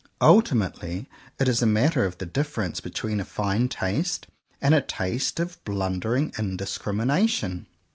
Ultimately 0.19 1.07
it 1.39 1.47
is 1.47 1.61
a 1.61 1.67
matter 1.67 2.05
of 2.05 2.17
the 2.17 2.25
difference 2.25 2.79
between 2.79 3.19
a 3.19 3.23
fine 3.23 3.69
taste 3.69 4.25
and 4.59 4.73
a 4.73 4.81
taste 4.81 5.39
of 5.39 5.63
blundering 5.63 6.31
indis 6.31 6.79
crimination. 6.79 7.67